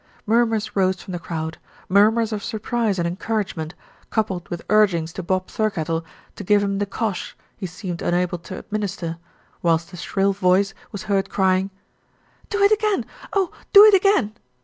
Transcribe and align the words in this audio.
Murmurs 0.25 0.75
rose 0.75 0.99
from 0.99 1.11
the 1.11 1.19
crowd, 1.19 1.59
murmurs 1.87 2.33
of 2.33 2.43
surprise 2.43 2.97
and 2.97 3.07
encouragement, 3.07 3.75
coupled 4.09 4.49
with 4.49 4.65
urgings 4.71 5.13
to 5.13 5.21
Bob 5.21 5.45
Thirkettle 5.47 6.03
to 6.35 6.43
give 6.43 6.63
him 6.63 6.79
the 6.79 6.85
u 6.87 6.89
cosh" 6.89 7.37
he 7.55 7.67
seemed 7.67 8.01
un 8.01 8.15
able 8.15 8.39
to 8.39 8.57
administer, 8.57 9.19
whilst 9.61 9.93
a 9.93 9.97
shrill 9.97 10.33
voice 10.33 10.73
was 10.91 11.03
heard 11.03 11.29
cry 11.29 11.57
ing, 11.59 11.69
"Do 12.49 12.63
it 12.63 12.71
again! 12.71 13.05
Oh! 13.33 13.51
do 13.73 13.85
it 13.85 13.93
again!" 13.93 14.33